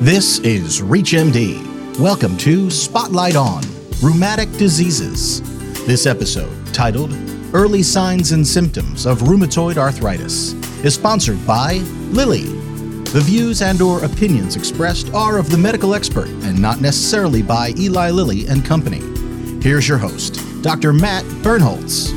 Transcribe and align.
This 0.00 0.38
is 0.38 0.80
ReachMD. 0.80 1.98
Welcome 1.98 2.38
to 2.38 2.70
Spotlight 2.70 3.36
on 3.36 3.62
Rheumatic 4.02 4.50
Diseases. 4.52 5.42
This 5.86 6.06
episode, 6.06 6.50
titled 6.72 7.12
Early 7.52 7.82
Signs 7.82 8.32
and 8.32 8.46
Symptoms 8.46 9.04
of 9.04 9.18
Rheumatoid 9.18 9.76
Arthritis, 9.76 10.54
is 10.82 10.94
sponsored 10.94 11.46
by 11.46 11.82
Lilly. 12.12 12.44
The 13.12 13.20
views 13.20 13.60
and 13.60 13.82
or 13.82 14.02
opinions 14.02 14.56
expressed 14.56 15.12
are 15.12 15.36
of 15.36 15.50
the 15.50 15.58
medical 15.58 15.94
expert 15.94 16.28
and 16.28 16.58
not 16.58 16.80
necessarily 16.80 17.42
by 17.42 17.74
Eli 17.76 18.08
Lilly 18.08 18.46
and 18.46 18.64
Company. 18.64 19.02
Here's 19.62 19.86
your 19.86 19.98
host, 19.98 20.40
Dr. 20.62 20.94
Matt 20.94 21.24
Birnholz. 21.44 22.08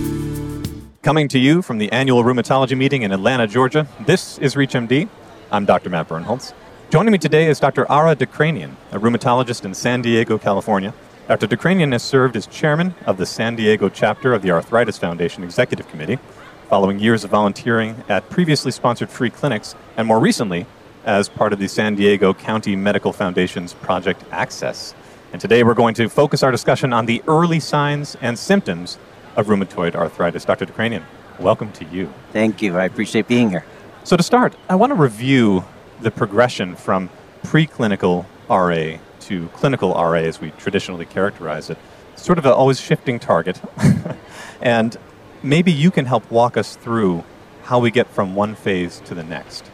Coming 1.02 1.28
to 1.28 1.38
you 1.38 1.62
from 1.62 1.80
the 1.80 1.92
annual 1.92 2.24
rheumatology 2.24 2.78
meeting 2.78 3.02
in 3.02 3.12
Atlanta, 3.12 3.46
Georgia, 3.46 3.86
this 4.06 4.38
is 4.38 4.56
ReachMD. 4.56 5.10
I'm 5.52 5.66
Dr. 5.66 5.90
Matt 5.90 6.08
Birnholz. 6.08 6.54
Joining 6.94 7.12
me 7.12 7.18
today 7.18 7.48
is 7.48 7.60
Dr. 7.60 7.92
Ara 7.92 8.16
Dikranian, 8.16 8.76
a 8.92 9.00
rheumatologist 9.00 9.66
in 9.66 9.74
San 9.74 10.04
Diego, 10.04 10.38
California. 10.38 10.94
Dr. 11.28 11.48
Dikranian 11.48 11.92
has 11.92 12.04
served 12.04 12.36
as 12.36 12.46
chairman 12.46 12.94
of 13.08 13.18
the 13.18 13.26
San 13.26 13.56
Diego 13.56 13.90
chapter 13.90 14.32
of 14.32 14.44
the 14.44 14.52
Arthritis 14.52 15.00
Foundation 15.00 15.44
Executive 15.44 15.88
Committee, 15.88 16.20
following 16.70 17.00
years 17.00 17.24
of 17.24 17.32
volunteering 17.32 18.04
at 18.10 18.30
previously 18.30 18.72
sponsored 18.72 19.10
free 19.10 19.32
clinics, 19.32 19.74
and 19.98 20.08
more 20.08 20.20
recently, 20.20 20.68
as 21.04 21.30
part 21.30 21.52
of 21.52 21.58
the 21.58 21.68
San 21.68 21.96
Diego 21.96 22.32
County 22.32 22.76
Medical 22.76 23.12
Foundation's 23.12 23.74
Project 23.74 24.24
Access. 24.30 24.94
And 25.32 25.42
today 25.42 25.64
we're 25.64 25.74
going 25.74 25.96
to 25.96 26.08
focus 26.08 26.44
our 26.44 26.52
discussion 26.52 26.94
on 26.94 27.08
the 27.08 27.24
early 27.28 27.60
signs 27.60 28.18
and 28.22 28.38
symptoms 28.38 29.00
of 29.36 29.48
rheumatoid 29.48 29.96
arthritis. 29.96 30.46
Dr. 30.46 30.68
Dikranian, 30.68 31.02
welcome 31.40 31.72
to 31.72 31.86
you. 31.86 32.14
Thank 32.34 32.62
you. 32.62 32.78
I 32.78 32.86
appreciate 32.86 33.28
being 33.28 33.50
here. 33.50 33.66
So, 34.04 34.16
to 34.16 34.22
start, 34.22 34.56
I 34.70 34.76
want 34.76 34.92
to 34.92 34.96
review 34.96 35.66
the 36.04 36.12
progression 36.12 36.76
from 36.76 37.10
preclinical 37.44 38.26
RA 38.50 39.00
to 39.22 39.48
clinical 39.50 39.94
RA 39.94 40.14
as 40.14 40.40
we 40.40 40.52
traditionally 40.52 41.06
characterize 41.06 41.70
it. 41.70 41.78
Sort 42.16 42.38
of 42.38 42.46
an 42.46 42.52
always 42.52 42.80
shifting 42.80 43.20
target. 43.20 43.62
and 44.62 44.98
maybe 45.42 45.72
you 45.72 45.92
can 45.92 46.06
help 46.06 46.30
walk 46.30 46.58
us 46.58 46.76
through 46.76 47.24
how 47.64 47.80
we 47.80 47.90
get 47.90 48.08
from 48.08 48.36
one 48.36 48.56
phase 48.56 49.02
to 49.06 49.16
the 49.16 49.24
next. 49.24 49.70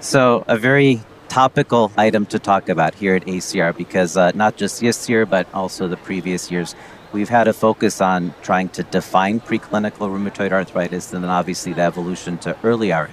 So, 0.00 0.44
a 0.46 0.56
very 0.56 1.00
topical 1.28 1.90
item 1.96 2.26
to 2.26 2.38
talk 2.38 2.68
about 2.68 2.94
here 2.94 3.16
at 3.16 3.24
ACR 3.24 3.74
because 3.74 4.18
uh, 4.18 4.32
not 4.34 4.56
just 4.56 4.80
this 4.80 5.08
year, 5.08 5.24
but 5.24 5.46
also 5.54 5.88
the 5.88 5.96
previous 5.96 6.50
years, 6.50 6.74
we've 7.12 7.30
had 7.30 7.48
a 7.48 7.54
focus 7.54 8.02
on 8.02 8.34
trying 8.42 8.68
to 8.70 8.82
define 8.82 9.40
preclinical 9.40 10.08
rheumatoid 10.10 10.52
arthritis 10.52 11.12
and 11.12 11.24
then 11.24 11.30
obviously 11.30 11.72
the 11.72 11.80
evolution 11.80 12.36
to 12.38 12.56
early 12.62 12.90
RA. 12.90 13.08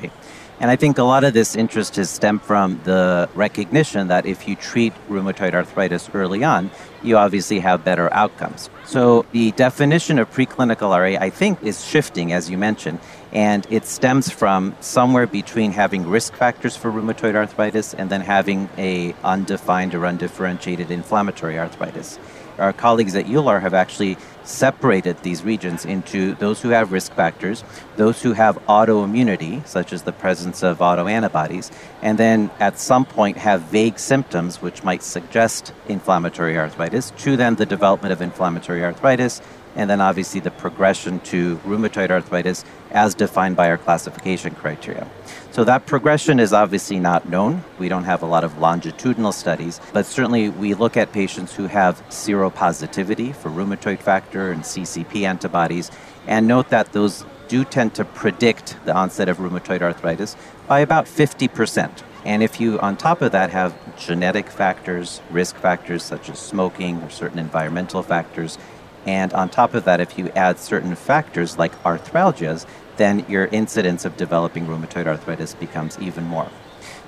And 0.61 0.69
I 0.69 0.75
think 0.75 0.97
a 0.97 1.03
lot 1.03 1.23
of 1.23 1.33
this 1.33 1.55
interest 1.55 1.95
has 1.95 2.09
stemmed 2.09 2.41
from 2.41 2.81
the 2.83 3.29
recognition 3.33 4.09
that 4.09 4.25
if 4.25 4.45
you 4.45 4.57
treat 4.57 4.93
rheumatoid 5.07 5.53
arthritis 5.53 6.09
early 6.13 6.43
on, 6.43 6.69
you 7.01 7.15
obviously 7.15 7.59
have 7.59 7.85
better 7.85 8.11
outcomes. 8.13 8.69
So 8.85 9.25
the 9.31 9.51
definition 9.51 10.19
of 10.19 10.29
preclinical 10.31 10.89
RA, 10.89 11.17
I 11.17 11.29
think, 11.29 11.63
is 11.63 11.85
shifting, 11.85 12.33
as 12.33 12.49
you 12.49 12.57
mentioned, 12.57 12.99
and 13.31 13.65
it 13.69 13.85
stems 13.85 14.29
from 14.29 14.75
somewhere 14.81 15.27
between 15.27 15.71
having 15.71 16.05
risk 16.05 16.33
factors 16.33 16.75
for 16.75 16.91
rheumatoid 16.91 17.35
arthritis 17.35 17.93
and 17.93 18.09
then 18.09 18.21
having 18.21 18.67
a 18.77 19.13
undefined 19.23 19.95
or 19.95 20.03
undifferentiated 20.03 20.91
inflammatory 20.91 21.57
arthritis 21.57 22.19
our 22.59 22.73
colleagues 22.73 23.15
at 23.15 23.25
EULAR 23.25 23.61
have 23.61 23.73
actually 23.73 24.17
separated 24.43 25.21
these 25.23 25.43
regions 25.43 25.85
into 25.85 26.33
those 26.35 26.61
who 26.61 26.69
have 26.69 26.91
risk 26.91 27.13
factors, 27.13 27.63
those 27.97 28.21
who 28.21 28.33
have 28.33 28.57
autoimmunity, 28.65 29.65
such 29.67 29.93
as 29.93 30.03
the 30.03 30.11
presence 30.11 30.63
of 30.63 30.79
autoantibodies, 30.79 31.71
and 32.01 32.17
then 32.17 32.49
at 32.59 32.79
some 32.79 33.05
point 33.05 33.37
have 33.37 33.61
vague 33.63 33.99
symptoms 33.99 34.61
which 34.61 34.83
might 34.83 35.03
suggest 35.03 35.73
inflammatory 35.87 36.57
arthritis, 36.57 37.11
to 37.17 37.37
then 37.37 37.55
the 37.55 37.65
development 37.65 38.11
of 38.11 38.21
inflammatory 38.21 38.83
arthritis, 38.83 39.41
and 39.79 39.89
then 39.89 40.01
obviously 40.01 40.41
the 40.41 40.51
progression 40.51 41.21
to 41.21 41.55
rheumatoid 41.59 42.11
arthritis 42.11 42.65
as 42.91 43.15
defined 43.15 43.55
by 43.55 43.69
our 43.69 43.77
classification 43.77 44.53
criteria. 44.53 45.07
So 45.51 45.63
that 45.63 45.85
progression 45.85 46.37
is 46.37 46.51
obviously 46.51 46.99
not 46.99 47.29
known. 47.29 47.63
We 47.77 47.87
don't 47.87 48.03
have 48.03 48.21
a 48.21 48.25
lot 48.25 48.43
of 48.43 48.57
longitudinal 48.57 49.31
studies, 49.31 49.79
but 49.93 50.05
certainly 50.05 50.49
we 50.49 50.73
look 50.73 50.97
at 50.97 51.13
patients 51.13 51.55
who 51.55 51.67
have 51.67 52.05
seropositivity 52.09 53.33
for 53.33 53.49
rheumatoid 53.49 53.99
factor 53.99 54.51
and 54.51 54.63
CCP 54.63 55.23
antibodies 55.23 55.91
and 56.27 56.45
note 56.45 56.69
that 56.71 56.91
those 56.91 57.23
do 57.47 57.63
tend 57.63 57.95
to 57.95 58.03
predict 58.03 58.75
the 58.83 58.93
onset 58.93 59.29
of 59.29 59.37
rheumatoid 59.37 59.81
arthritis 59.81 60.35
by 60.67 60.81
about 60.81 61.05
50%. 61.05 62.03
And 62.25 62.43
if 62.43 62.59
you, 62.59 62.77
on 62.81 62.97
top 62.97 63.21
of 63.21 63.31
that, 63.31 63.49
have 63.51 63.73
genetic 63.97 64.49
factors, 64.49 65.21
risk 65.31 65.55
factors 65.55 66.03
such 66.03 66.29
as 66.29 66.37
smoking 66.37 67.01
or 67.01 67.09
certain 67.09 67.39
environmental 67.39 68.03
factors, 68.03 68.57
and 69.05 69.33
on 69.33 69.49
top 69.49 69.73
of 69.73 69.85
that, 69.85 69.99
if 69.99 70.17
you 70.17 70.29
add 70.35 70.59
certain 70.59 70.95
factors 70.95 71.57
like 71.57 71.71
arthralgias, 71.83 72.65
then 72.97 73.25
your 73.29 73.45
incidence 73.45 74.05
of 74.05 74.17
developing 74.17 74.67
rheumatoid 74.67 75.07
arthritis 75.07 75.53
becomes 75.53 75.97
even 75.99 76.25
more. 76.25 76.49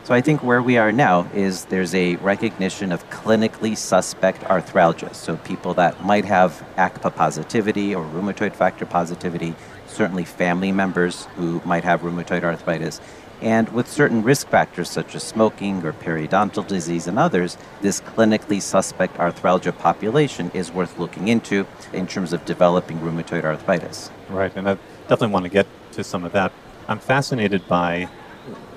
So 0.04 0.16
I 0.16 0.22
think 0.22 0.42
where 0.42 0.62
we 0.62 0.78
are 0.78 0.92
now 0.92 1.30
is 1.34 1.66
there's 1.66 1.94
a 1.94 2.16
recognition 2.18 2.92
of 2.92 3.08
clinically 3.12 3.78
suspect 3.78 4.42
arthralgia. 4.42 5.14
So 5.14 5.38
people 5.38 5.76
that 5.76 6.04
might 6.04 6.26
have 6.26 6.66
ACPA 6.76 7.16
positivity 7.16 7.94
or 7.94 8.04
rheumatoid 8.04 8.56
factor 8.56 8.86
positivity, 8.86 9.54
certainly 9.86 10.26
family 10.26 10.72
members 10.72 11.26
who 11.36 11.62
might 11.66 11.84
have 11.84 12.02
rheumatoid 12.02 12.44
arthritis, 12.44 13.00
and 13.42 13.70
with 13.70 13.90
certain 13.90 14.22
risk 14.22 14.48
factors 14.48 14.90
such 14.90 15.16
as 15.16 15.24
smoking 15.24 15.84
or 15.84 15.94
periodontal 15.94 16.68
disease 16.68 17.08
and 17.08 17.18
others, 17.18 17.58
this 17.82 18.02
clinically 18.02 18.62
suspect 18.62 19.18
arthralgia 19.18 19.76
population 19.78 20.52
is 20.54 20.72
worth 20.72 21.00
looking 21.00 21.28
into 21.28 21.66
in 21.92 22.06
terms 22.06 22.34
of 22.34 22.46
developing 22.46 23.00
rheumatoid 23.00 23.44
arthritis. 23.44 24.12
Right, 24.30 24.56
and 24.56 24.70
I 24.70 24.76
definitely 25.08 25.34
want 25.34 25.46
to 25.46 25.50
get 25.50 25.68
to 25.94 26.04
some 26.04 26.24
of 26.24 26.32
that. 26.34 26.52
I'm 26.88 27.00
fascinated 27.00 27.68
by 27.68 28.10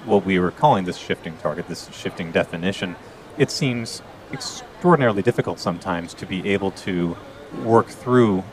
what 0.05 0.25
we 0.25 0.39
were 0.39 0.51
calling 0.51 0.85
this 0.85 0.97
shifting 0.97 1.37
target, 1.39 1.69
this 1.69 1.91
shifting 1.93 2.33
definition. 2.33 2.97
It 3.37 3.51
seems 3.51 4.03
extraordinarily 4.33 5.23
difficult 5.23 5.59
sometimes 5.59 6.15
to 6.15 6.27
be 6.27 6.49
able 6.49 6.71
to 6.71 7.17
work 7.63 7.89
through 7.89 8.45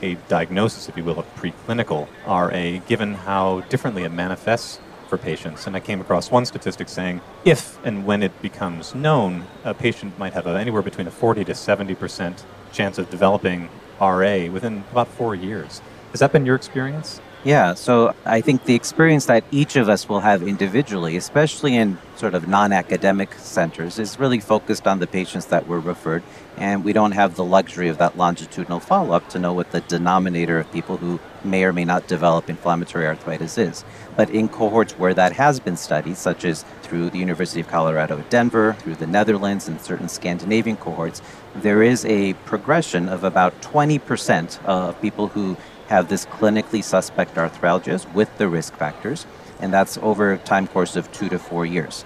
a 0.00 0.14
diagnosis, 0.28 0.88
if 0.88 0.96
you 0.96 1.04
will, 1.04 1.18
of 1.18 1.36
preclinical 1.36 2.08
RA, 2.26 2.80
given 2.86 3.14
how 3.14 3.60
differently 3.62 4.04
it 4.04 4.12
manifests 4.12 4.80
for 5.08 5.18
patients. 5.18 5.66
And 5.66 5.74
I 5.74 5.80
came 5.80 6.00
across 6.00 6.30
one 6.30 6.44
statistic 6.46 6.88
saying 6.88 7.20
if 7.44 7.78
and 7.84 8.06
when 8.06 8.22
it 8.22 8.40
becomes 8.42 8.94
known, 8.94 9.46
a 9.64 9.74
patient 9.74 10.18
might 10.18 10.34
have 10.34 10.46
a, 10.46 10.58
anywhere 10.58 10.82
between 10.82 11.06
a 11.06 11.10
40 11.10 11.44
to 11.44 11.52
70% 11.52 12.44
chance 12.72 12.98
of 12.98 13.10
developing 13.10 13.68
RA 14.00 14.46
within 14.46 14.84
about 14.92 15.08
four 15.08 15.34
years. 15.34 15.80
Has 16.12 16.20
that 16.20 16.32
been 16.32 16.46
your 16.46 16.56
experience? 16.56 17.20
Yeah, 17.44 17.74
so 17.74 18.16
I 18.24 18.40
think 18.40 18.64
the 18.64 18.74
experience 18.74 19.26
that 19.26 19.44
each 19.52 19.76
of 19.76 19.88
us 19.88 20.08
will 20.08 20.20
have 20.20 20.42
individually, 20.42 21.16
especially 21.16 21.76
in 21.76 21.98
sort 22.16 22.34
of 22.34 22.48
non 22.48 22.72
academic 22.72 23.32
centers, 23.34 24.00
is 24.00 24.18
really 24.18 24.40
focused 24.40 24.88
on 24.88 24.98
the 24.98 25.06
patients 25.06 25.46
that 25.46 25.68
were 25.68 25.78
referred. 25.78 26.24
And 26.56 26.84
we 26.84 26.92
don't 26.92 27.12
have 27.12 27.36
the 27.36 27.44
luxury 27.44 27.88
of 27.88 27.98
that 27.98 28.18
longitudinal 28.18 28.80
follow 28.80 29.14
up 29.14 29.28
to 29.28 29.38
know 29.38 29.52
what 29.52 29.70
the 29.70 29.82
denominator 29.82 30.58
of 30.58 30.72
people 30.72 30.96
who 30.96 31.20
may 31.44 31.62
or 31.62 31.72
may 31.72 31.84
not 31.84 32.08
develop 32.08 32.50
inflammatory 32.50 33.06
arthritis 33.06 33.56
is. 33.56 33.84
But 34.16 34.30
in 34.30 34.48
cohorts 34.48 34.98
where 34.98 35.14
that 35.14 35.32
has 35.34 35.60
been 35.60 35.76
studied, 35.76 36.16
such 36.16 36.44
as 36.44 36.64
through 36.82 37.10
the 37.10 37.18
University 37.18 37.60
of 37.60 37.68
Colorado 37.68 38.18
at 38.18 38.30
Denver, 38.30 38.74
through 38.80 38.96
the 38.96 39.06
Netherlands, 39.06 39.68
and 39.68 39.80
certain 39.80 40.08
Scandinavian 40.08 40.76
cohorts, 40.76 41.22
there 41.54 41.84
is 41.84 42.04
a 42.04 42.32
progression 42.44 43.08
of 43.08 43.22
about 43.22 43.62
20% 43.62 44.64
of 44.64 45.00
people 45.00 45.28
who 45.28 45.56
have 45.88 46.08
this 46.08 46.26
clinically 46.26 46.84
suspect 46.84 47.34
arthralgias 47.34 48.10
with 48.14 48.36
the 48.38 48.48
risk 48.48 48.74
factors, 48.76 49.26
and 49.60 49.72
that's 49.72 49.98
over 49.98 50.32
a 50.32 50.38
time 50.38 50.68
course 50.68 50.96
of 50.96 51.10
two 51.12 51.28
to 51.28 51.38
four 51.38 51.66
years. 51.66 52.04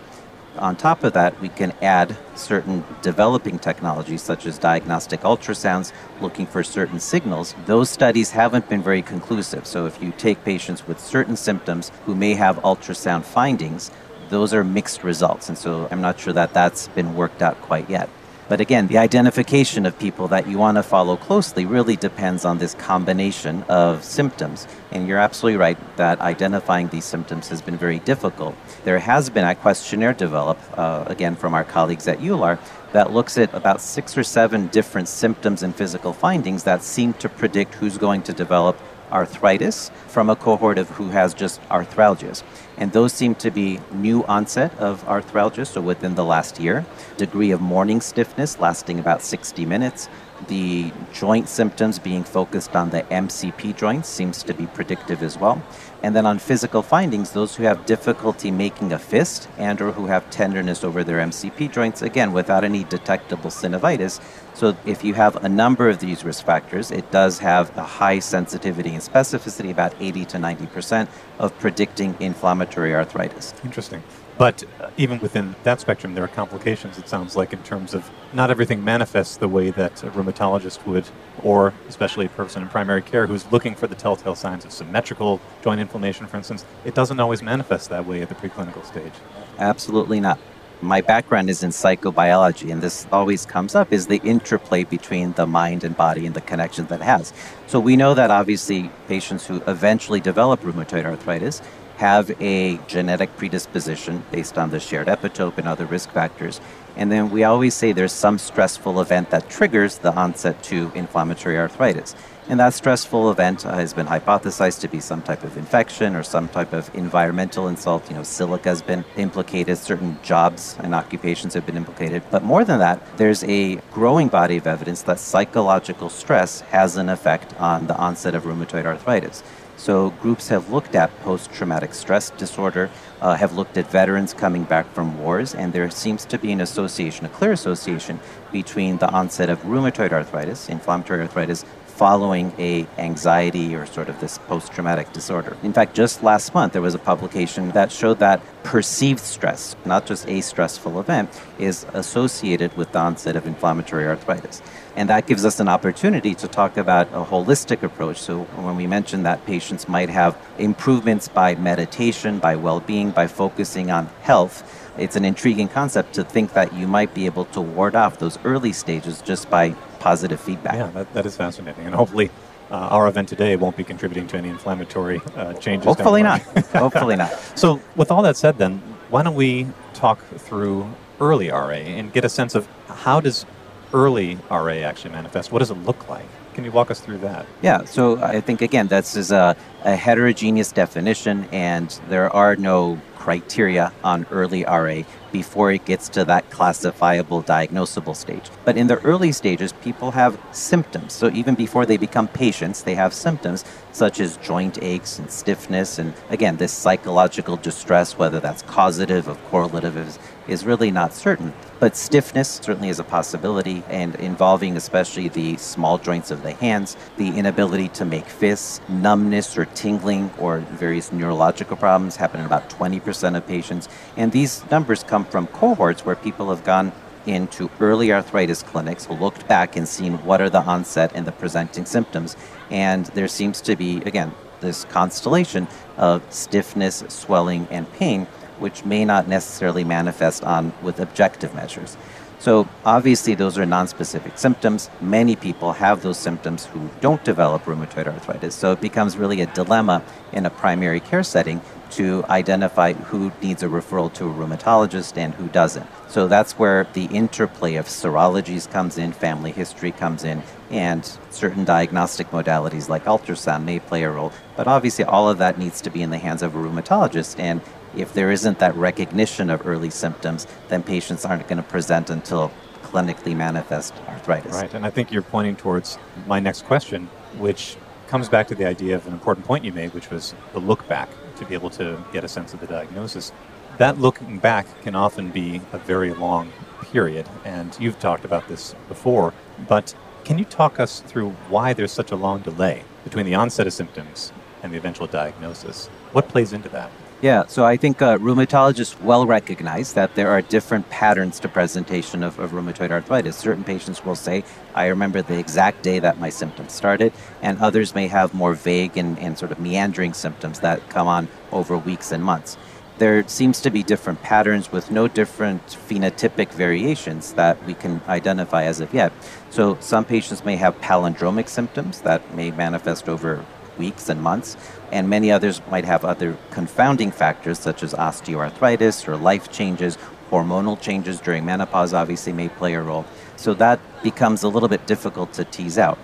On 0.58 0.76
top 0.76 1.02
of 1.02 1.14
that, 1.14 1.40
we 1.40 1.48
can 1.48 1.72
add 1.80 2.14
certain 2.34 2.84
developing 3.00 3.58
technologies 3.58 4.20
such 4.20 4.44
as 4.44 4.58
diagnostic 4.58 5.22
ultrasounds 5.22 5.92
looking 6.20 6.46
for 6.46 6.62
certain 6.62 7.00
signals. 7.00 7.54
Those 7.64 7.88
studies 7.88 8.32
haven't 8.32 8.68
been 8.68 8.82
very 8.82 9.00
conclusive. 9.00 9.66
So, 9.66 9.86
if 9.86 10.02
you 10.02 10.12
take 10.12 10.44
patients 10.44 10.86
with 10.86 11.00
certain 11.00 11.36
symptoms 11.36 11.90
who 12.04 12.14
may 12.14 12.34
have 12.34 12.56
ultrasound 12.58 13.24
findings, 13.24 13.90
those 14.28 14.52
are 14.52 14.62
mixed 14.62 15.02
results. 15.02 15.48
And 15.48 15.56
so, 15.56 15.88
I'm 15.90 16.02
not 16.02 16.20
sure 16.20 16.34
that 16.34 16.52
that's 16.52 16.88
been 16.88 17.14
worked 17.14 17.40
out 17.40 17.58
quite 17.62 17.88
yet. 17.88 18.10
But 18.52 18.60
again, 18.60 18.86
the 18.86 18.98
identification 18.98 19.86
of 19.86 19.98
people 19.98 20.28
that 20.28 20.46
you 20.46 20.58
want 20.58 20.76
to 20.76 20.82
follow 20.82 21.16
closely 21.16 21.64
really 21.64 21.96
depends 21.96 22.44
on 22.44 22.58
this 22.58 22.74
combination 22.74 23.62
of 23.62 24.04
symptoms. 24.04 24.66
And 24.90 25.08
you're 25.08 25.16
absolutely 25.16 25.56
right 25.56 25.78
that 25.96 26.20
identifying 26.20 26.88
these 26.88 27.06
symptoms 27.06 27.48
has 27.48 27.62
been 27.62 27.78
very 27.78 28.00
difficult. 28.00 28.54
There 28.84 28.98
has 28.98 29.30
been 29.30 29.46
a 29.46 29.54
questionnaire 29.54 30.12
developed, 30.12 30.60
uh, 30.78 31.04
again, 31.06 31.34
from 31.34 31.54
our 31.54 31.64
colleagues 31.64 32.06
at 32.06 32.18
EULAR, 32.18 32.58
that 32.92 33.10
looks 33.10 33.38
at 33.38 33.54
about 33.54 33.80
six 33.80 34.18
or 34.18 34.22
seven 34.22 34.66
different 34.66 35.08
symptoms 35.08 35.62
and 35.62 35.74
physical 35.74 36.12
findings 36.12 36.64
that 36.64 36.82
seem 36.82 37.14
to 37.14 37.30
predict 37.30 37.76
who's 37.76 37.96
going 37.96 38.20
to 38.20 38.34
develop 38.34 38.76
arthritis 39.12 39.90
from 40.08 40.30
a 40.30 40.36
cohort 40.36 40.78
of 40.78 40.88
who 40.90 41.10
has 41.10 41.34
just 41.34 41.60
arthralgias. 41.68 42.42
And 42.76 42.92
those 42.92 43.12
seem 43.12 43.34
to 43.36 43.50
be 43.50 43.78
new 43.92 44.24
onset 44.24 44.76
of 44.78 45.04
arthralgia, 45.04 45.66
so 45.66 45.80
within 45.80 46.14
the 46.14 46.24
last 46.24 46.58
year. 46.58 46.84
Degree 47.16 47.50
of 47.50 47.60
morning 47.60 48.00
stiffness 48.00 48.58
lasting 48.58 48.98
about 48.98 49.22
60 49.22 49.66
minutes. 49.66 50.08
The 50.48 50.92
joint 51.12 51.48
symptoms 51.48 51.98
being 51.98 52.24
focused 52.24 52.74
on 52.74 52.90
the 52.90 53.02
MCP 53.02 53.76
joints 53.76 54.08
seems 54.08 54.42
to 54.42 54.54
be 54.54 54.66
predictive 54.66 55.22
as 55.22 55.38
well. 55.38 55.62
And 56.02 56.16
then 56.16 56.26
on 56.26 56.38
physical 56.40 56.82
findings, 56.82 57.30
those 57.30 57.54
who 57.54 57.62
have 57.62 57.86
difficulty 57.86 58.50
making 58.50 58.92
a 58.92 58.98
fist 58.98 59.48
and 59.56 59.80
or 59.80 59.92
who 59.92 60.06
have 60.06 60.28
tenderness 60.30 60.82
over 60.82 61.04
their 61.04 61.18
MCP 61.18 61.70
joints, 61.72 62.02
again, 62.02 62.32
without 62.32 62.64
any 62.64 62.82
detectable 62.84 63.50
synovitis. 63.50 64.20
So 64.54 64.76
if 64.84 65.04
you 65.04 65.14
have 65.14 65.36
a 65.44 65.48
number 65.48 65.88
of 65.88 66.00
these 66.00 66.24
risk 66.24 66.44
factors, 66.44 66.90
it 66.90 67.10
does 67.12 67.38
have 67.38 67.76
a 67.76 67.82
high 67.82 68.18
sensitivity 68.18 68.90
and 68.90 69.02
specificity, 69.02 69.70
about 69.70 69.94
80 70.00 70.24
to 70.26 70.38
90% 70.38 71.08
of 71.38 71.56
predicting 71.60 72.16
inflammatory 72.18 72.94
arthritis. 72.94 73.54
Interesting. 73.64 74.02
But 74.42 74.64
uh, 74.80 74.90
even 74.96 75.20
within 75.20 75.54
that 75.62 75.80
spectrum, 75.80 76.16
there 76.16 76.24
are 76.24 76.34
complications, 76.42 76.98
it 76.98 77.06
sounds 77.08 77.36
like, 77.36 77.52
in 77.52 77.62
terms 77.62 77.94
of 77.94 78.10
not 78.32 78.50
everything 78.50 78.82
manifests 78.82 79.36
the 79.36 79.46
way 79.46 79.70
that 79.70 80.02
a 80.02 80.10
rheumatologist 80.10 80.84
would, 80.84 81.04
or 81.44 81.72
especially 81.88 82.26
a 82.26 82.28
person 82.28 82.60
in 82.60 82.68
primary 82.68 83.02
care 83.02 83.28
who's 83.28 83.46
looking 83.52 83.76
for 83.76 83.86
the 83.86 83.94
telltale 83.94 84.34
signs 84.34 84.64
of 84.64 84.72
symmetrical 84.72 85.40
joint 85.62 85.80
inflammation, 85.80 86.26
for 86.26 86.38
instance. 86.38 86.64
It 86.84 86.96
doesn't 86.96 87.20
always 87.20 87.40
manifest 87.40 87.88
that 87.90 88.04
way 88.04 88.20
at 88.20 88.28
the 88.28 88.34
preclinical 88.34 88.84
stage. 88.84 89.12
Absolutely 89.60 90.18
not. 90.18 90.40
My 90.82 91.00
background 91.00 91.48
is 91.48 91.62
in 91.62 91.70
psychobiology, 91.70 92.72
and 92.72 92.82
this 92.82 93.06
always 93.12 93.46
comes 93.46 93.76
up 93.76 93.92
is 93.92 94.08
the 94.08 94.20
interplay 94.24 94.82
between 94.82 95.30
the 95.34 95.46
mind 95.46 95.84
and 95.84 95.96
body 95.96 96.26
and 96.26 96.34
the 96.34 96.40
connection 96.40 96.86
that 96.86 97.00
it 97.00 97.04
has. 97.04 97.32
So 97.68 97.78
we 97.78 97.94
know 97.94 98.14
that 98.14 98.32
obviously 98.32 98.90
patients 99.06 99.46
who 99.46 99.62
eventually 99.68 100.18
develop 100.18 100.60
rheumatoid 100.62 101.04
arthritis 101.04 101.62
have 101.98 102.32
a 102.42 102.80
genetic 102.88 103.36
predisposition 103.36 104.24
based 104.32 104.58
on 104.58 104.70
the 104.70 104.80
shared 104.80 105.06
epitope 105.06 105.56
and 105.56 105.68
other 105.68 105.86
risk 105.86 106.10
factors. 106.10 106.60
And 106.96 107.12
then 107.12 107.30
we 107.30 107.44
always 107.44 107.74
say 107.74 107.92
there's 107.92 108.10
some 108.10 108.36
stressful 108.36 109.00
event 109.00 109.30
that 109.30 109.48
triggers 109.48 109.98
the 109.98 110.12
onset 110.12 110.64
to 110.64 110.90
inflammatory 110.96 111.58
arthritis. 111.58 112.16
And 112.48 112.58
that 112.58 112.74
stressful 112.74 113.30
event 113.30 113.62
has 113.62 113.94
been 113.94 114.06
hypothesized 114.06 114.80
to 114.80 114.88
be 114.88 114.98
some 114.98 115.22
type 115.22 115.44
of 115.44 115.56
infection 115.56 116.16
or 116.16 116.24
some 116.24 116.48
type 116.48 116.72
of 116.72 116.92
environmental 116.92 117.68
insult. 117.68 118.10
You 118.10 118.16
know, 118.16 118.24
silica 118.24 118.68
has 118.68 118.82
been 118.82 119.04
implicated, 119.16 119.78
certain 119.78 120.18
jobs 120.24 120.76
and 120.80 120.92
occupations 120.92 121.54
have 121.54 121.64
been 121.64 121.76
implicated. 121.76 122.24
But 122.32 122.42
more 122.42 122.64
than 122.64 122.80
that, 122.80 123.16
there's 123.16 123.44
a 123.44 123.76
growing 123.92 124.26
body 124.26 124.56
of 124.56 124.66
evidence 124.66 125.02
that 125.02 125.20
psychological 125.20 126.10
stress 126.10 126.60
has 126.62 126.96
an 126.96 127.08
effect 127.08 127.54
on 127.60 127.86
the 127.86 127.96
onset 127.96 128.34
of 128.34 128.42
rheumatoid 128.42 128.86
arthritis. 128.86 129.44
So 129.76 130.10
groups 130.10 130.48
have 130.48 130.70
looked 130.70 130.94
at 130.94 131.10
post-traumatic 131.22 131.94
stress 131.94 132.30
disorder, 132.30 132.90
uh, 133.20 133.34
have 133.34 133.54
looked 133.54 133.76
at 133.76 133.90
veterans 133.90 134.34
coming 134.34 134.64
back 134.64 134.92
from 134.92 135.18
wars, 135.18 135.54
and 135.54 135.72
there 135.72 135.90
seems 135.90 136.24
to 136.26 136.38
be 136.38 136.52
an 136.52 136.60
association, 136.60 137.26
a 137.26 137.28
clear 137.30 137.52
association 137.52 138.20
between 138.52 138.98
the 138.98 139.10
onset 139.10 139.48
of 139.48 139.60
rheumatoid 139.62 140.12
arthritis, 140.12 140.68
inflammatory 140.68 141.22
arthritis, 141.22 141.64
following 141.92 142.52
a 142.58 142.86
anxiety 142.98 143.74
or 143.74 143.86
sort 143.86 144.08
of 144.08 144.18
this 144.20 144.38
post-traumatic 144.38 145.12
disorder. 145.12 145.56
In 145.62 145.72
fact, 145.72 145.94
just 145.94 146.22
last 146.22 146.54
month 146.54 146.72
there 146.72 146.82
was 146.82 146.94
a 146.94 146.98
publication 146.98 147.70
that 147.72 147.92
showed 147.92 148.18
that 148.18 148.40
perceived 148.64 149.20
stress, 149.20 149.76
not 149.84 150.06
just 150.06 150.26
a 150.28 150.40
stressful 150.40 150.98
event, 150.98 151.28
is 151.58 151.84
associated 151.92 152.74
with 152.76 152.92
the 152.92 152.98
onset 152.98 153.36
of 153.36 153.46
inflammatory 153.46 154.06
arthritis. 154.06 154.62
And 154.96 155.08
that 155.10 155.26
gives 155.26 155.44
us 155.44 155.60
an 155.60 155.68
opportunity 155.68 156.34
to 156.34 156.48
talk 156.48 156.76
about 156.76 157.08
a 157.08 157.24
holistic 157.24 157.82
approach. 157.82 158.18
So, 158.20 158.42
when 158.66 158.76
we 158.76 158.86
mentioned 158.86 159.24
that 159.24 159.44
patients 159.46 159.88
might 159.88 160.10
have 160.10 160.36
improvements 160.58 161.28
by 161.28 161.54
meditation, 161.54 162.38
by 162.38 162.56
well 162.56 162.80
being, 162.80 163.10
by 163.10 163.26
focusing 163.26 163.90
on 163.90 164.06
health, 164.22 164.62
it's 164.98 165.16
an 165.16 165.24
intriguing 165.24 165.68
concept 165.68 166.12
to 166.14 166.24
think 166.24 166.52
that 166.52 166.74
you 166.74 166.86
might 166.86 167.14
be 167.14 167.24
able 167.24 167.46
to 167.46 167.60
ward 167.62 167.94
off 167.96 168.18
those 168.18 168.38
early 168.44 168.72
stages 168.72 169.22
just 169.22 169.48
by 169.48 169.74
positive 170.02 170.40
feedback. 170.40 170.74
Yeah, 170.74 170.90
that, 170.90 171.14
that 171.14 171.26
is 171.26 171.36
fascinating. 171.36 171.86
And 171.86 171.94
hopefully, 171.94 172.30
uh, 172.70 172.96
our 172.96 173.06
event 173.06 173.28
today 173.28 173.54
won't 173.54 173.76
be 173.76 173.84
contributing 173.84 174.26
to 174.28 174.36
any 174.36 174.48
inflammatory 174.48 175.20
uh, 175.36 175.52
changes. 175.54 175.86
Hopefully 175.86 176.22
not. 176.22 176.40
Hopefully 176.86 177.16
not. 177.16 177.32
So, 177.54 177.80
with 177.96 178.10
all 178.10 178.22
that 178.22 178.36
said, 178.36 178.58
then, 178.58 178.78
why 179.10 179.22
don't 179.22 179.34
we 179.36 179.68
talk 179.94 180.18
through 180.38 180.90
early 181.20 181.50
RA 181.50 181.68
and 181.98 182.12
get 182.12 182.24
a 182.24 182.28
sense 182.28 182.54
of 182.54 182.66
how 182.88 183.20
does 183.20 183.46
early 183.92 184.38
RA 184.50 184.78
actually 184.90 185.12
manifest? 185.12 185.52
What 185.52 185.60
does 185.60 185.70
it 185.70 185.78
look 185.84 186.08
like? 186.08 186.26
Can 186.54 186.64
you 186.64 186.72
walk 186.72 186.90
us 186.90 187.00
through 187.00 187.18
that? 187.18 187.46
Yeah, 187.62 187.84
so 187.84 188.22
I 188.22 188.40
think 188.40 188.62
again, 188.62 188.88
this 188.88 189.16
is 189.16 189.30
a, 189.30 189.56
a 189.84 189.94
heterogeneous 189.94 190.72
definition, 190.72 191.46
and 191.52 191.88
there 192.08 192.28
are 192.34 192.56
no 192.56 193.00
criteria 193.16 193.92
on 194.02 194.26
early 194.30 194.64
RA 194.64 195.02
before 195.32 195.72
it 195.72 195.84
gets 195.84 196.08
to 196.10 196.24
that 196.26 196.48
classifiable 196.50 197.42
diagnosable 197.42 198.14
stage. 198.14 198.50
But 198.64 198.76
in 198.76 198.86
the 198.86 198.98
early 198.98 199.32
stages, 199.32 199.72
people 199.72 200.12
have 200.12 200.38
symptoms. 200.52 201.12
So 201.12 201.30
even 201.30 201.54
before 201.54 201.86
they 201.86 201.96
become 201.96 202.28
patients, 202.28 202.82
they 202.82 202.94
have 202.94 203.12
symptoms 203.12 203.64
such 203.92 204.20
as 204.20 204.36
joint 204.38 204.82
aches 204.82 205.18
and 205.18 205.30
stiffness. 205.30 205.98
And 205.98 206.14
again, 206.30 206.56
this 206.56 206.72
psychological 206.72 207.56
distress, 207.56 208.18
whether 208.18 208.40
that's 208.40 208.62
causative 208.62 209.28
or 209.28 209.34
correlative, 209.50 209.96
is, 209.96 210.18
is 210.48 210.64
really 210.64 210.90
not 210.90 211.12
certain. 211.12 211.52
But 211.78 211.96
stiffness 211.96 212.60
certainly 212.62 212.88
is 212.88 212.98
a 213.00 213.04
possibility, 213.04 213.82
and 213.88 214.14
involving 214.16 214.76
especially 214.76 215.28
the 215.28 215.56
small 215.56 215.98
joints 215.98 216.30
of 216.30 216.42
the 216.42 216.52
hands, 216.52 216.96
the 217.16 217.28
inability 217.36 217.88
to 217.88 218.04
make 218.04 218.26
fists, 218.26 218.80
numbness 218.88 219.58
or 219.58 219.64
tingling, 219.66 220.30
or 220.38 220.60
various 220.60 221.12
neurological 221.12 221.76
problems 221.76 222.16
happen 222.16 222.40
in 222.40 222.46
about 222.46 222.70
20% 222.70 223.36
of 223.36 223.46
patients. 223.46 223.88
And 224.16 224.30
these 224.32 224.64
numbers 224.70 225.02
come 225.02 225.21
from 225.24 225.46
cohorts 225.48 226.04
where 226.04 226.16
people 226.16 226.50
have 226.50 226.64
gone 226.64 226.92
into 227.26 227.70
early 227.80 228.12
arthritis 228.12 228.62
clinics, 228.62 229.08
looked 229.08 229.46
back 229.46 229.76
and 229.76 229.86
seen 229.88 230.14
what 230.24 230.40
are 230.40 230.50
the 230.50 230.60
onset 230.60 231.12
and 231.14 231.26
the 231.26 231.32
presenting 231.32 231.84
symptoms. 231.84 232.36
And 232.70 233.06
there 233.06 233.28
seems 233.28 233.60
to 233.62 233.76
be, 233.76 233.98
again, 233.98 234.34
this 234.60 234.84
constellation 234.86 235.68
of 235.96 236.22
stiffness, 236.32 237.04
swelling, 237.08 237.68
and 237.70 237.90
pain 237.94 238.26
which 238.58 238.84
may 238.84 239.04
not 239.04 239.26
necessarily 239.28 239.82
manifest 239.82 240.44
on 240.44 240.72
with 240.82 241.00
objective 241.00 241.54
measures. 241.54 241.96
So 242.38 242.68
obviously 242.84 243.34
those 243.34 243.58
are 243.58 243.66
non-specific 243.66 244.38
symptoms. 244.38 244.90
Many 245.00 245.36
people 245.36 245.72
have 245.72 246.02
those 246.02 246.18
symptoms 246.18 246.66
who 246.66 246.88
don't 247.00 247.22
develop 247.24 247.64
rheumatoid 247.64 248.06
arthritis. 248.06 248.54
So 248.54 248.72
it 248.72 248.80
becomes 248.80 249.16
really 249.16 249.40
a 249.42 249.46
dilemma 249.46 250.02
in 250.32 250.46
a 250.46 250.50
primary 250.50 251.00
care 251.00 251.22
setting 251.22 251.60
to 251.92 252.24
identify 252.28 252.92
who 252.92 253.32
needs 253.42 253.62
a 253.62 253.66
referral 253.66 254.12
to 254.14 254.28
a 254.28 254.32
rheumatologist 254.32 255.16
and 255.16 255.34
who 255.34 255.48
doesn't. 255.48 255.86
So 256.08 256.28
that's 256.28 256.58
where 256.58 256.86
the 256.92 257.04
interplay 257.06 257.74
of 257.76 257.86
serologies 257.86 258.70
comes 258.70 258.98
in, 258.98 259.12
family 259.12 259.52
history 259.52 259.92
comes 259.92 260.24
in, 260.24 260.42
and 260.70 261.04
certain 261.30 261.64
diagnostic 261.64 262.30
modalities 262.30 262.88
like 262.88 263.04
ultrasound 263.04 263.64
may 263.64 263.78
play 263.78 264.02
a 264.04 264.10
role. 264.10 264.32
But 264.56 264.66
obviously 264.66 265.04
all 265.04 265.28
of 265.28 265.38
that 265.38 265.58
needs 265.58 265.80
to 265.82 265.90
be 265.90 266.02
in 266.02 266.10
the 266.10 266.18
hands 266.18 266.42
of 266.42 266.54
a 266.54 266.58
rheumatologist 266.58 267.38
and 267.38 267.60
if 267.94 268.14
there 268.14 268.30
isn't 268.30 268.58
that 268.58 268.74
recognition 268.74 269.50
of 269.50 269.66
early 269.66 269.90
symptoms, 269.90 270.46
then 270.68 270.82
patients 270.82 271.24
aren't 271.24 271.46
going 271.46 271.58
to 271.58 271.62
present 271.62 272.10
until 272.10 272.50
clinically 272.82 273.36
manifest 273.36 273.94
arthritis. 274.08 274.54
Right, 274.54 274.72
and 274.74 274.84
I 274.84 274.90
think 274.90 275.12
you're 275.12 275.22
pointing 275.22 275.56
towards 275.56 275.98
my 276.26 276.40
next 276.40 276.64
question, 276.64 277.08
which 277.38 277.76
comes 278.12 278.28
back 278.28 278.46
to 278.46 278.54
the 278.54 278.66
idea 278.66 278.94
of 278.94 279.06
an 279.06 279.12
important 279.14 279.46
point 279.46 279.64
you 279.64 279.72
made, 279.72 279.94
which 279.94 280.10
was 280.10 280.34
the 280.52 280.58
look 280.58 280.86
back 280.86 281.08
to 281.34 281.46
be 281.46 281.54
able 281.54 281.70
to 281.70 281.98
get 282.12 282.22
a 282.22 282.28
sense 282.28 282.52
of 282.52 282.60
the 282.60 282.66
diagnosis. 282.66 283.32
That 283.78 283.98
looking 283.98 284.36
back 284.38 284.66
can 284.82 284.94
often 284.94 285.30
be 285.30 285.62
a 285.72 285.78
very 285.78 286.12
long 286.12 286.52
period, 286.82 287.26
and 287.46 287.74
you've 287.80 287.98
talked 287.98 288.26
about 288.26 288.48
this 288.48 288.74
before, 288.86 289.32
but 289.66 289.94
can 290.24 290.36
you 290.36 290.44
talk 290.44 290.78
us 290.78 291.00
through 291.00 291.30
why 291.48 291.72
there's 291.72 291.90
such 291.90 292.10
a 292.10 292.16
long 292.16 292.40
delay 292.40 292.84
between 293.02 293.24
the 293.24 293.34
onset 293.34 293.66
of 293.66 293.72
symptoms 293.72 294.30
and 294.62 294.74
the 294.74 294.76
eventual 294.76 295.06
diagnosis? 295.06 295.86
What 296.12 296.28
plays 296.28 296.52
into 296.52 296.68
that? 296.68 296.90
Yeah, 297.22 297.46
so 297.46 297.64
I 297.64 297.76
think 297.76 298.02
uh, 298.02 298.18
rheumatologists 298.18 299.00
well 299.00 299.26
recognize 299.26 299.92
that 299.92 300.16
there 300.16 300.28
are 300.30 300.42
different 300.42 300.90
patterns 300.90 301.38
to 301.38 301.48
presentation 301.48 302.24
of, 302.24 302.36
of, 302.40 302.50
rheumatoid 302.50 302.90
arthritis. 302.90 303.36
Certain 303.36 303.62
patients 303.62 304.04
will 304.04 304.16
say, 304.16 304.42
I 304.74 304.88
remember 304.88 305.22
the 305.22 305.38
exact 305.38 305.84
day 305.84 306.00
that 306.00 306.18
my 306.18 306.30
symptoms 306.30 306.72
started, 306.72 307.12
and 307.40 307.60
others 307.60 307.94
may 307.94 308.08
have 308.08 308.34
more 308.34 308.54
vague 308.54 308.96
and, 308.96 309.16
and 309.20 309.38
sort 309.38 309.52
of 309.52 309.60
meandering 309.60 310.14
symptoms 310.14 310.58
that 310.60 310.90
come 310.90 311.06
on 311.06 311.28
over 311.52 311.78
weeks 311.78 312.10
and 312.10 312.24
months. 312.24 312.56
There 312.98 313.22
seems 313.28 313.60
to 313.60 313.70
be 313.70 313.84
different 313.84 314.20
patterns 314.22 314.72
with 314.72 314.90
no 314.90 315.06
different 315.06 315.64
phenotypic 315.64 316.50
variations 316.50 317.34
that 317.34 317.64
we 317.64 317.74
can 317.74 318.00
identify 318.08 318.64
as 318.64 318.80
of 318.80 318.92
yet. 318.92 319.12
So 319.50 319.78
some 319.78 320.04
patients 320.04 320.44
may 320.44 320.56
have 320.56 320.80
palindromic 320.80 321.48
symptoms 321.48 322.00
that 322.00 322.34
may 322.34 322.50
manifest 322.50 323.08
over 323.08 323.44
weeks 323.78 324.08
and 324.08 324.22
months, 324.22 324.56
and 324.90 325.08
many 325.08 325.30
others 325.30 325.60
might 325.70 325.84
have 325.84 326.04
other 326.04 326.36
confounding 326.50 327.10
factors 327.10 327.58
such 327.58 327.82
as 327.82 327.94
osteoarthritis 327.94 329.06
or 329.08 329.16
life 329.16 329.50
changes, 329.50 329.98
hormonal 330.30 330.80
changes 330.80 331.20
during 331.20 331.44
menopause 331.44 331.92
obviously 331.92 332.32
may 332.32 332.48
play 332.48 332.74
a 332.74 332.80
role. 332.80 333.04
So 333.36 333.54
that 333.54 333.80
becomes 334.02 334.42
a 334.42 334.48
little 334.48 334.68
bit 334.68 334.86
difficult 334.86 335.32
to 335.34 335.44
tease 335.44 335.78
out. 335.78 335.98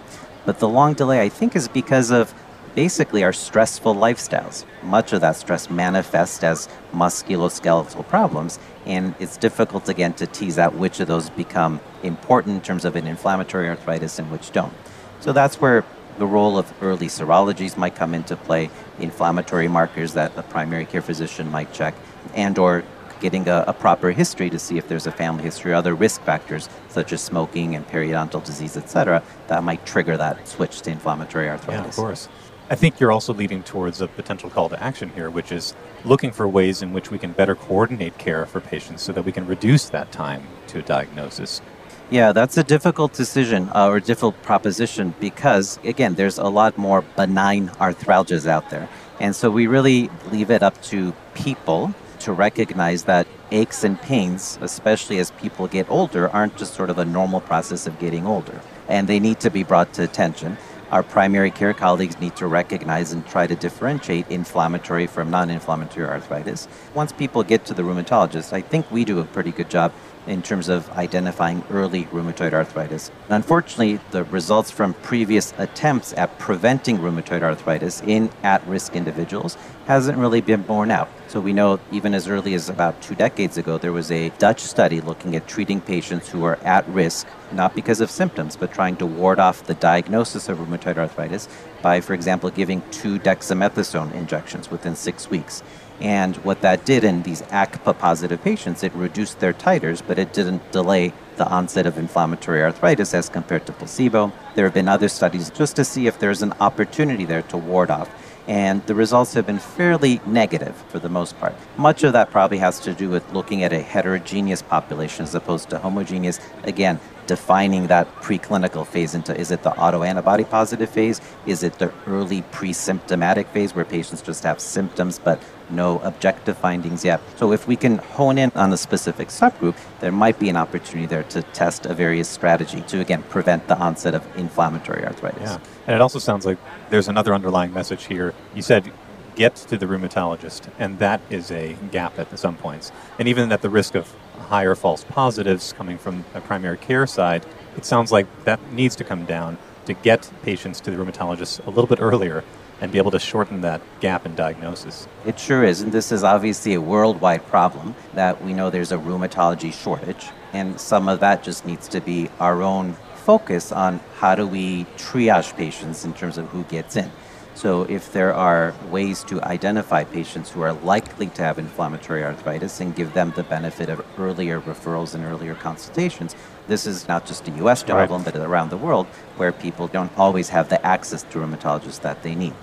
But 0.44 0.58
the 0.58 0.68
long 0.68 0.94
delay, 0.94 1.22
I 1.22 1.28
think, 1.28 1.56
is 1.56 1.68
because 1.68 2.10
of 2.10 2.34
basically 2.74 3.24
our 3.24 3.32
stressful 3.32 3.94
lifestyles. 3.94 4.64
Much 4.82 5.12
of 5.12 5.20
that 5.20 5.36
stress 5.36 5.68
manifests 5.68 6.42
as 6.44 6.68
musculoskeletal 6.92 8.06
problems, 8.08 8.58
and 8.86 9.14
it's 9.18 9.36
difficult 9.36 9.88
again 9.88 10.12
to 10.14 10.26
tease 10.26 10.58
out 10.58 10.74
which 10.74 11.00
of 11.00 11.08
those 11.08 11.30
become 11.30 11.80
important 12.02 12.54
in 12.56 12.60
terms 12.60 12.84
of 12.84 12.96
an 12.96 13.06
inflammatory 13.06 13.68
arthritis 13.68 14.18
and 14.18 14.30
which 14.30 14.52
don't. 14.52 14.72
So 15.20 15.32
that's 15.32 15.60
where 15.60 15.84
the 16.18 16.26
role 16.26 16.58
of 16.58 16.72
early 16.82 17.06
serologies 17.06 17.76
might 17.76 17.94
come 17.94 18.14
into 18.14 18.36
play, 18.36 18.70
inflammatory 18.98 19.68
markers 19.68 20.14
that 20.14 20.36
a 20.36 20.42
primary 20.42 20.84
care 20.84 21.02
physician 21.02 21.50
might 21.50 21.72
check, 21.72 21.94
and 22.34 22.58
or 22.58 22.84
getting 23.20 23.48
a, 23.48 23.64
a, 23.66 23.72
proper 23.72 24.10
history 24.12 24.48
to 24.48 24.58
see 24.58 24.78
if 24.78 24.86
there's 24.86 25.06
a 25.06 25.12
family 25.12 25.42
history 25.42 25.72
or 25.72 25.74
other 25.74 25.94
risk 25.94 26.22
factors 26.22 26.68
such 26.88 27.12
as 27.12 27.20
smoking 27.20 27.74
and 27.74 27.86
periodontal 27.88 28.44
disease, 28.44 28.76
etc., 28.76 29.22
that 29.48 29.64
might 29.64 29.84
trigger 29.84 30.16
that 30.16 30.46
switch 30.46 30.82
to 30.82 30.90
inflammatory 30.90 31.48
arthritis. 31.48 31.82
Yeah, 31.82 31.88
of 31.88 31.96
course. 31.96 32.28
I 32.70 32.74
think 32.74 33.00
you're 33.00 33.12
also 33.12 33.32
leading 33.32 33.62
towards 33.62 34.02
a 34.02 34.08
potential 34.08 34.50
call 34.50 34.68
to 34.68 34.82
action 34.82 35.10
here, 35.14 35.30
which 35.30 35.52
is 35.52 35.74
looking 36.04 36.30
for 36.30 36.46
ways 36.46 36.82
in 36.82 36.92
which 36.92 37.10
we 37.10 37.18
can 37.18 37.32
better 37.32 37.54
coordinate 37.54 38.18
care 38.18 38.44
for 38.44 38.60
patients 38.60 39.02
so 39.02 39.12
that 39.12 39.24
we 39.24 39.32
can 39.32 39.46
reduce 39.46 39.88
that 39.88 40.12
time 40.12 40.46
to 40.68 40.80
a 40.80 40.82
diagnosis. 40.82 41.62
Yeah, 42.10 42.32
that's 42.32 42.56
a 42.56 42.64
difficult 42.64 43.12
decision 43.12 43.68
uh, 43.74 43.86
or 43.86 44.00
difficult 44.00 44.42
proposition 44.42 45.14
because, 45.20 45.78
again, 45.84 46.14
there's 46.14 46.38
a 46.38 46.48
lot 46.48 46.78
more 46.78 47.02
benign 47.02 47.68
arthralgias 47.68 48.46
out 48.46 48.70
there. 48.70 48.88
And 49.20 49.36
so 49.36 49.50
we 49.50 49.66
really 49.66 50.08
leave 50.30 50.50
it 50.50 50.62
up 50.62 50.80
to 50.84 51.12
people 51.34 51.92
to 52.20 52.32
recognize 52.32 53.04
that 53.04 53.26
aches 53.50 53.84
and 53.84 54.00
pains, 54.00 54.58
especially 54.62 55.18
as 55.18 55.32
people 55.32 55.66
get 55.66 55.90
older, 55.90 56.30
aren't 56.30 56.56
just 56.56 56.72
sort 56.72 56.88
of 56.88 56.98
a 56.98 57.04
normal 57.04 57.42
process 57.42 57.86
of 57.86 57.98
getting 57.98 58.26
older. 58.26 58.58
And 58.88 59.06
they 59.06 59.20
need 59.20 59.40
to 59.40 59.50
be 59.50 59.62
brought 59.62 59.92
to 59.94 60.02
attention. 60.02 60.56
Our 60.90 61.02
primary 61.02 61.50
care 61.50 61.74
colleagues 61.74 62.18
need 62.18 62.34
to 62.36 62.46
recognize 62.46 63.12
and 63.12 63.26
try 63.26 63.46
to 63.46 63.54
differentiate 63.54 64.26
inflammatory 64.30 65.06
from 65.06 65.30
non 65.30 65.50
inflammatory 65.50 66.08
arthritis. 66.08 66.66
Once 66.94 67.12
people 67.12 67.42
get 67.42 67.66
to 67.66 67.74
the 67.74 67.82
rheumatologist, 67.82 68.54
I 68.54 68.62
think 68.62 68.90
we 68.90 69.04
do 69.04 69.20
a 69.20 69.24
pretty 69.24 69.50
good 69.50 69.68
job 69.68 69.92
in 70.26 70.40
terms 70.40 70.70
of 70.70 70.88
identifying 70.92 71.62
early 71.70 72.04
rheumatoid 72.04 72.54
arthritis. 72.54 73.10
Unfortunately, 73.28 74.00
the 74.12 74.24
results 74.24 74.70
from 74.70 74.94
previous 74.94 75.52
attempts 75.58 76.14
at 76.14 76.38
preventing 76.38 76.98
rheumatoid 76.98 77.42
arthritis 77.42 78.00
in 78.06 78.30
at 78.42 78.66
risk 78.66 78.96
individuals 78.96 79.58
hasn't 79.86 80.16
really 80.16 80.40
been 80.40 80.62
borne 80.62 80.90
out. 80.90 81.10
So 81.28 81.40
we 81.40 81.52
know 81.52 81.78
even 81.92 82.14
as 82.14 82.26
early 82.26 82.54
as 82.54 82.70
about 82.70 83.02
two 83.02 83.14
decades 83.14 83.58
ago, 83.58 83.76
there 83.76 83.92
was 83.92 84.10
a 84.10 84.30
Dutch 84.38 84.60
study 84.60 85.02
looking 85.02 85.36
at 85.36 85.46
treating 85.46 85.78
patients 85.78 86.26
who 86.26 86.42
are 86.44 86.56
at 86.64 86.88
risk, 86.88 87.26
not 87.52 87.74
because 87.74 88.00
of 88.00 88.10
symptoms, 88.10 88.56
but 88.56 88.72
trying 88.72 88.96
to 88.96 89.04
ward 89.04 89.38
off 89.38 89.64
the 89.64 89.74
diagnosis 89.74 90.48
of 90.48 90.56
rheumatoid 90.56 90.96
arthritis 90.96 91.46
by, 91.82 92.00
for 92.00 92.14
example, 92.14 92.48
giving 92.48 92.82
two 92.90 93.18
dexamethasone 93.18 94.14
injections 94.14 94.70
within 94.70 94.96
six 94.96 95.28
weeks. 95.28 95.62
And 96.00 96.34
what 96.38 96.62
that 96.62 96.86
did 96.86 97.04
in 97.04 97.22
these 97.24 97.42
ACPA 97.42 97.98
positive 97.98 98.42
patients, 98.42 98.82
it 98.82 98.94
reduced 98.94 99.38
their 99.38 99.52
titers, 99.52 100.00
but 100.06 100.18
it 100.18 100.32
didn't 100.32 100.72
delay 100.72 101.12
the 101.36 101.46
onset 101.46 101.84
of 101.84 101.98
inflammatory 101.98 102.62
arthritis 102.62 103.12
as 103.12 103.28
compared 103.28 103.66
to 103.66 103.72
placebo. 103.74 104.32
There 104.54 104.64
have 104.64 104.74
been 104.74 104.88
other 104.88 105.08
studies 105.08 105.50
just 105.50 105.76
to 105.76 105.84
see 105.84 106.06
if 106.06 106.18
there's 106.18 106.40
an 106.40 106.54
opportunity 106.58 107.26
there 107.26 107.42
to 107.42 107.58
ward 107.58 107.90
off. 107.90 108.08
And 108.48 108.84
the 108.86 108.94
results 108.94 109.34
have 109.34 109.46
been 109.46 109.58
fairly 109.58 110.22
negative 110.24 110.74
for 110.88 110.98
the 110.98 111.10
most 111.10 111.38
part. 111.38 111.54
Much 111.76 112.02
of 112.02 112.14
that 112.14 112.30
probably 112.30 112.58
has 112.58 112.80
to 112.80 112.94
do 112.94 113.10
with 113.10 113.30
looking 113.32 113.62
at 113.62 113.74
a 113.74 113.82
heterogeneous 113.82 114.62
population 114.62 115.24
as 115.24 115.34
opposed 115.34 115.68
to 115.70 115.78
homogeneous. 115.78 116.40
Again, 116.64 116.98
defining 117.28 117.86
that 117.86 118.12
preclinical 118.16 118.84
phase 118.84 119.14
into 119.14 119.38
is 119.38 119.52
it 119.52 119.62
the 119.62 119.70
autoantibody 119.70 120.48
positive 120.48 120.90
phase? 120.90 121.20
Is 121.46 121.62
it 121.62 121.78
the 121.78 121.92
early 122.08 122.42
pre 122.50 122.72
symptomatic 122.72 123.46
phase 123.48 123.74
where 123.74 123.84
patients 123.84 124.22
just 124.22 124.42
have 124.42 124.58
symptoms 124.58 125.20
but 125.20 125.40
no 125.70 126.00
objective 126.00 126.58
findings 126.58 127.04
yet? 127.04 127.20
So, 127.36 127.52
if 127.52 127.68
we 127.68 127.76
can 127.76 127.98
hone 127.98 128.38
in 128.38 128.50
on 128.56 128.72
a 128.72 128.76
specific 128.76 129.28
subgroup, 129.28 129.76
there 130.00 130.10
might 130.10 130.40
be 130.40 130.48
an 130.48 130.56
opportunity 130.56 131.06
there 131.06 131.22
to 131.24 131.42
test 131.42 131.86
a 131.86 131.94
various 131.94 132.28
strategy 132.28 132.80
to, 132.88 133.00
again, 133.00 133.22
prevent 133.24 133.68
the 133.68 133.78
onset 133.78 134.14
of 134.14 134.26
inflammatory 134.36 135.04
arthritis. 135.04 135.42
Yeah. 135.42 135.58
And 135.86 135.94
it 135.94 136.00
also 136.00 136.18
sounds 136.18 136.44
like 136.44 136.58
there's 136.90 137.08
another 137.08 137.32
underlying 137.34 137.72
message 137.72 138.06
here. 138.06 138.34
You 138.54 138.62
said 138.62 138.90
get 139.36 139.54
to 139.54 139.78
the 139.78 139.86
rheumatologist, 139.86 140.68
and 140.80 140.98
that 140.98 141.20
is 141.30 141.52
a 141.52 141.76
gap 141.92 142.18
at 142.18 142.36
some 142.36 142.56
points. 142.56 142.90
And 143.20 143.28
even 143.28 143.52
at 143.52 143.62
the 143.62 143.70
risk 143.70 143.94
of 143.94 144.12
higher 144.38 144.74
false 144.74 145.04
positives 145.04 145.72
coming 145.72 145.98
from 145.98 146.24
a 146.34 146.40
primary 146.40 146.78
care 146.78 147.06
side, 147.06 147.44
it 147.76 147.84
sounds 147.84 148.10
like 148.10 148.26
that 148.44 148.60
needs 148.72 148.96
to 148.96 149.04
come 149.04 149.24
down 149.24 149.58
to 149.86 149.94
get 149.94 150.30
patients 150.42 150.80
to 150.80 150.90
the 150.90 150.96
rheumatologist 150.96 151.64
a 151.66 151.70
little 151.70 151.86
bit 151.86 152.00
earlier 152.00 152.44
and 152.80 152.92
be 152.92 152.98
able 152.98 153.10
to 153.10 153.18
shorten 153.18 153.60
that 153.62 153.80
gap 154.00 154.24
in 154.24 154.34
diagnosis. 154.34 155.08
It 155.26 155.38
sure 155.38 155.64
is. 155.64 155.80
And 155.80 155.90
this 155.90 156.12
is 156.12 156.22
obviously 156.22 156.74
a 156.74 156.80
worldwide 156.80 157.46
problem 157.46 157.94
that 158.14 158.42
we 158.42 158.52
know 158.52 158.70
there's 158.70 158.92
a 158.92 158.98
rheumatology 158.98 159.72
shortage. 159.72 160.28
And 160.52 160.80
some 160.80 161.08
of 161.08 161.20
that 161.20 161.42
just 161.42 161.66
needs 161.66 161.88
to 161.88 162.00
be 162.00 162.30
our 162.38 162.62
own 162.62 162.94
focus 163.24 163.72
on 163.72 164.00
how 164.16 164.34
do 164.34 164.46
we 164.46 164.84
triage 164.96 165.56
patients 165.56 166.04
in 166.04 166.14
terms 166.14 166.38
of 166.38 166.46
who 166.48 166.62
gets 166.64 166.96
in. 166.96 167.10
So, 167.58 167.82
if 167.82 168.12
there 168.12 168.32
are 168.32 168.72
ways 168.88 169.24
to 169.24 169.42
identify 169.42 170.04
patients 170.04 170.48
who 170.48 170.62
are 170.62 170.74
likely 170.74 171.26
to 171.26 171.42
have 171.42 171.58
inflammatory 171.58 172.22
arthritis 172.22 172.78
and 172.78 172.94
give 172.94 173.14
them 173.14 173.32
the 173.34 173.42
benefit 173.42 173.88
of 173.88 174.06
earlier 174.16 174.60
referrals 174.60 175.12
and 175.12 175.24
earlier 175.24 175.56
consultations, 175.56 176.36
this 176.68 176.86
is 176.86 177.08
not 177.08 177.26
just 177.26 177.48
a 177.48 177.50
US 177.64 177.82
problem, 177.82 178.22
right. 178.22 178.32
but 178.32 178.40
around 178.40 178.70
the 178.70 178.76
world 178.76 179.06
where 179.38 179.50
people 179.50 179.88
don't 179.88 180.16
always 180.16 180.50
have 180.50 180.68
the 180.68 180.80
access 180.86 181.24
to 181.24 181.38
rheumatologists 181.40 182.00
that 182.02 182.22
they 182.22 182.36
need. 182.36 182.54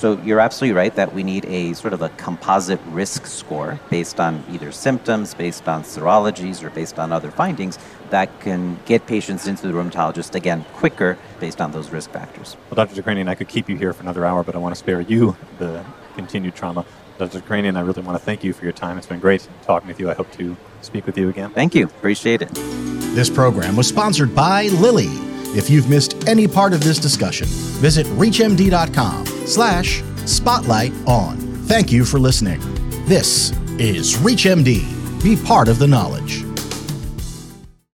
So 0.00 0.18
you're 0.24 0.40
absolutely 0.40 0.74
right 0.74 0.94
that 0.94 1.12
we 1.12 1.22
need 1.22 1.44
a 1.44 1.74
sort 1.74 1.92
of 1.92 2.00
a 2.00 2.08
composite 2.08 2.80
risk 2.86 3.26
score 3.26 3.78
based 3.90 4.18
on 4.18 4.42
either 4.50 4.72
symptoms, 4.72 5.34
based 5.34 5.68
on 5.68 5.82
serologies, 5.82 6.64
or 6.64 6.70
based 6.70 6.98
on 6.98 7.12
other 7.12 7.30
findings 7.30 7.78
that 8.08 8.40
can 8.40 8.78
get 8.86 9.06
patients 9.06 9.46
into 9.46 9.66
the 9.66 9.74
rheumatologist 9.74 10.34
again 10.34 10.64
quicker 10.72 11.18
based 11.38 11.60
on 11.60 11.72
those 11.72 11.90
risk 11.90 12.10
factors. 12.12 12.56
Well, 12.70 12.76
Dr. 12.76 13.02
Dikranian, 13.02 13.28
I 13.28 13.34
could 13.34 13.48
keep 13.48 13.68
you 13.68 13.76
here 13.76 13.92
for 13.92 14.00
another 14.00 14.24
hour, 14.24 14.42
but 14.42 14.54
I 14.54 14.58
want 14.58 14.74
to 14.74 14.78
spare 14.78 15.02
you 15.02 15.36
the 15.58 15.84
continued 16.14 16.54
trauma. 16.54 16.86
Dr. 17.18 17.40
Dikranian, 17.40 17.76
I 17.76 17.82
really 17.82 18.00
want 18.00 18.18
to 18.18 18.24
thank 18.24 18.42
you 18.42 18.54
for 18.54 18.64
your 18.64 18.72
time. 18.72 18.96
It's 18.96 19.06
been 19.06 19.20
great 19.20 19.46
talking 19.64 19.86
with 19.86 20.00
you. 20.00 20.10
I 20.10 20.14
hope 20.14 20.32
to 20.32 20.56
speak 20.80 21.04
with 21.04 21.18
you 21.18 21.28
again. 21.28 21.50
Thank 21.50 21.74
you. 21.74 21.84
Appreciate 21.84 22.40
it. 22.40 22.48
This 23.14 23.28
program 23.28 23.76
was 23.76 23.86
sponsored 23.86 24.34
by 24.34 24.68
Lilly. 24.68 25.08
If 25.54 25.68
you've 25.68 25.90
missed 25.90 26.26
any 26.26 26.48
part 26.48 26.72
of 26.72 26.82
this 26.82 26.98
discussion, 26.98 27.48
visit 27.48 28.06
reachmd.com 28.06 29.29
slash 29.50 30.02
spotlight 30.26 30.92
on. 31.06 31.36
Thank 31.66 31.90
you 31.92 32.04
for 32.04 32.18
listening. 32.18 32.60
This 33.06 33.50
is 33.78 34.14
ReachMD. 34.16 35.22
Be 35.22 35.36
part 35.44 35.68
of 35.68 35.78
the 35.78 35.88
knowledge. 35.88 36.49